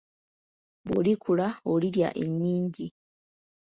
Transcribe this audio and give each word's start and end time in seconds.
Bw'olikula 0.85 1.47
olirya 1.73 2.09
ennyingi. 2.23 2.85